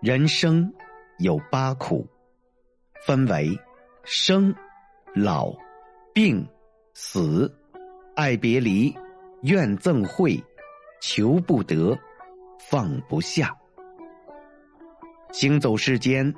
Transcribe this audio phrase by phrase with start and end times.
[0.00, 0.72] 人生
[1.18, 2.08] 有八苦，
[3.04, 3.54] 分为
[4.02, 4.54] 生、
[5.14, 5.54] 老、
[6.14, 6.42] 病、
[6.94, 7.54] 死、
[8.16, 8.96] 爱别离、
[9.42, 10.42] 怨憎会、
[11.02, 11.94] 求不得、
[12.58, 13.54] 放不下。
[15.32, 16.34] 行走世间，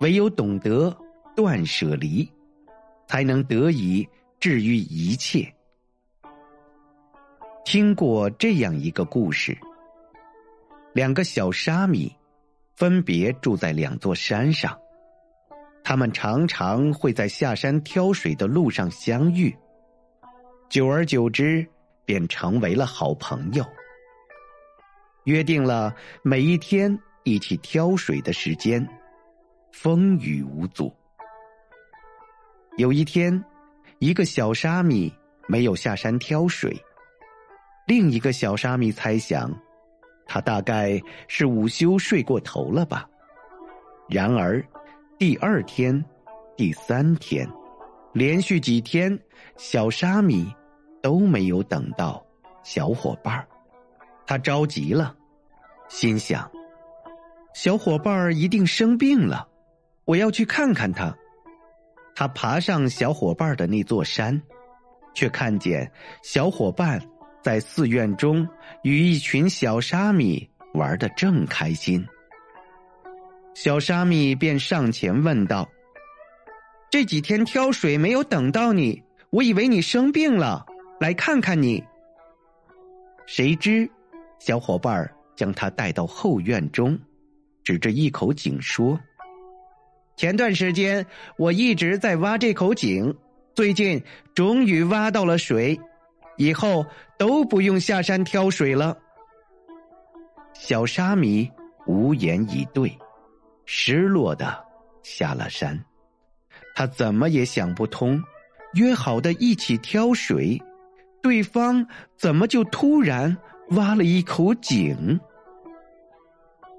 [0.00, 0.92] 唯有懂得
[1.36, 2.28] 断舍离，
[3.06, 4.04] 才能得以
[4.40, 5.48] 治愈一切。
[7.64, 9.56] 听过这样一个故事：
[10.92, 12.12] 两个小沙弥。
[12.76, 14.78] 分别住在两座山上，
[15.82, 19.56] 他们常常会在下山挑水的路上相遇，
[20.68, 21.66] 久而久之
[22.04, 23.64] 便成为了好朋友。
[25.24, 28.86] 约定了每一天一起挑水的时间，
[29.72, 30.94] 风雨无阻。
[32.76, 33.42] 有一天，
[34.00, 35.10] 一个小沙弥
[35.48, 36.78] 没有下山挑水，
[37.86, 39.50] 另一个小沙弥猜想。
[40.26, 43.08] 他大概是午休睡过头了吧。
[44.08, 44.62] 然而，
[45.18, 46.04] 第二天、
[46.56, 47.48] 第三天，
[48.12, 49.18] 连续几天，
[49.56, 50.52] 小沙弥
[51.00, 52.24] 都没有等到
[52.62, 53.48] 小伙伴儿
[54.26, 55.14] 他着急了，
[55.88, 56.50] 心想：
[57.54, 59.48] 小伙伴儿一定生病了，
[60.04, 61.16] 我要去看看他。
[62.14, 64.40] 他爬上小伙伴的那座山，
[65.14, 65.90] 却看见
[66.22, 67.00] 小伙伴。
[67.46, 68.44] 在寺院中，
[68.82, 72.04] 与一群小沙弥玩的正开心。
[73.54, 75.70] 小沙弥便上前问道
[76.90, 80.66] ：“这几天挑水没有等到你，我以为你生病了，
[80.98, 81.84] 来看看你。”
[83.26, 83.88] 谁知，
[84.40, 86.98] 小伙伴将他带到后院中，
[87.62, 88.98] 指着一口井说
[90.18, 91.06] ：“前段时间
[91.38, 93.16] 我一直在挖这口井，
[93.54, 94.02] 最近
[94.34, 95.80] 终于挖到了水。”
[96.36, 96.84] 以后
[97.18, 98.96] 都不用下山挑水了。
[100.52, 101.50] 小沙弥
[101.86, 102.96] 无言以对，
[103.64, 104.64] 失落的
[105.02, 105.78] 下了山。
[106.74, 108.22] 他怎么也想不通，
[108.74, 110.60] 约好的一起挑水，
[111.22, 113.36] 对方怎么就突然
[113.70, 115.18] 挖了一口井？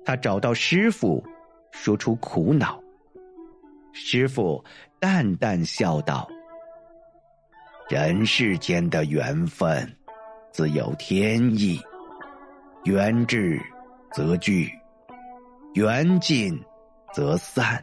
[0.05, 1.23] 他找到师傅，
[1.71, 2.81] 说出苦恼。
[3.91, 4.63] 师傅
[4.99, 6.29] 淡淡笑道。
[7.89, 9.89] 人世间的缘分，
[10.51, 11.79] 自有天意，
[12.83, 13.61] 缘至
[14.11, 14.69] 则聚，
[15.73, 16.61] 缘尽
[17.13, 17.81] 则散，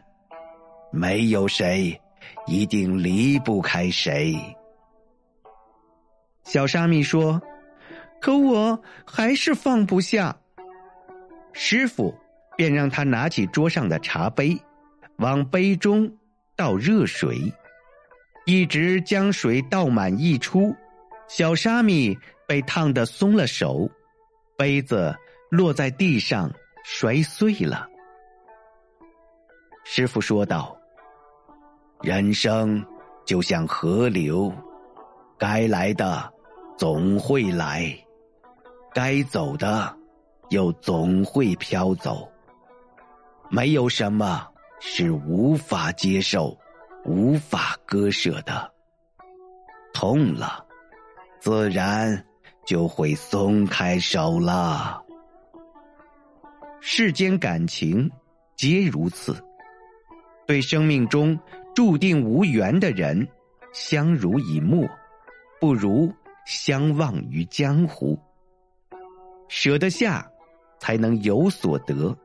[0.91, 1.99] 没有谁
[2.45, 4.35] 一定离不开谁。
[6.43, 7.41] 小沙弥说
[8.21, 10.37] ：“可我还是放不下。”
[11.51, 12.13] 师傅
[12.55, 14.55] 便让他拿起桌上的茶杯，
[15.17, 16.15] 往杯中
[16.55, 17.51] 倒热水。
[18.45, 20.75] 一直将水倒满溢出，
[21.27, 22.15] 小沙弥
[22.47, 23.89] 被烫得松了手，
[24.55, 25.15] 杯子
[25.49, 26.51] 落在地上
[26.83, 27.87] 摔碎了。
[29.83, 30.77] 师傅说道
[32.03, 32.85] ：“人生
[33.25, 34.53] 就像河流，
[35.39, 36.31] 该来的
[36.77, 37.91] 总会来，
[38.93, 39.91] 该走的
[40.49, 42.31] 又总会飘走，
[43.49, 44.47] 没有什么
[44.79, 46.55] 是无法接受。”
[47.05, 48.73] 无法割舍的，
[49.93, 50.65] 痛了，
[51.39, 52.25] 自然
[52.65, 55.03] 就会松开手了。
[56.81, 58.09] 世间感情
[58.55, 59.35] 皆如此，
[60.47, 61.37] 对生命中
[61.75, 63.27] 注定无缘的人，
[63.71, 64.87] 相濡以沫，
[65.59, 66.11] 不如
[66.45, 68.19] 相忘于江湖。
[69.47, 70.27] 舍得下，
[70.79, 72.17] 才能有所得。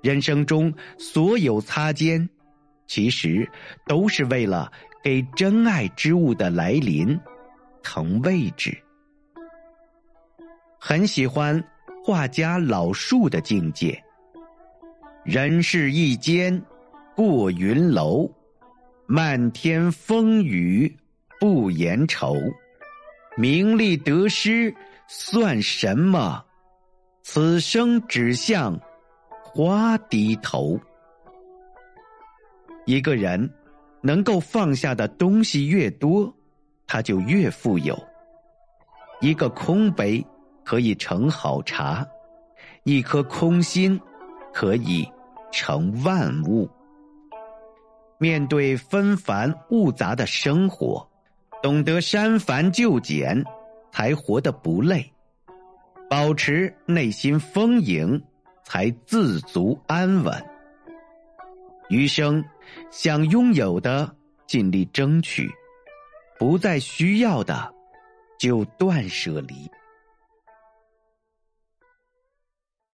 [0.00, 2.26] 人生中所有擦肩。
[2.92, 3.50] 其实
[3.86, 4.70] 都是为了
[5.02, 7.18] 给真爱之物的来临
[7.82, 8.76] 腾位置。
[10.78, 11.64] 很喜欢
[12.04, 13.98] 画家老树的境界。
[15.24, 16.62] 人世一间
[17.16, 18.30] 过云楼，
[19.06, 20.94] 漫天风雨
[21.40, 22.36] 不言愁。
[23.38, 24.74] 名利得失
[25.08, 26.44] 算什么？
[27.22, 28.78] 此生只向
[29.42, 30.78] 花低头。
[32.84, 33.50] 一个人
[34.00, 36.32] 能够放下的东西越多，
[36.86, 37.96] 他就越富有。
[39.20, 40.24] 一个空杯
[40.64, 42.06] 可以盛好茶，
[42.82, 44.00] 一颗空心
[44.52, 45.08] 可以
[45.52, 46.68] 成万物。
[48.18, 51.08] 面对纷繁复杂的生活，
[51.62, 53.44] 懂得删繁就简，
[53.92, 55.02] 才活得不累；
[56.10, 58.20] 保持内心丰盈，
[58.64, 60.51] 才自足安稳。
[61.92, 62.42] 余生，
[62.90, 64.10] 想拥有的
[64.46, 65.50] 尽力争取，
[66.38, 67.70] 不再需要的
[68.38, 69.70] 就断舍离。